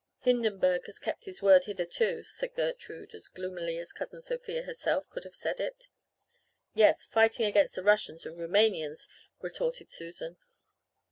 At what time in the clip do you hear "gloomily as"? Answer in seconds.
3.27-3.93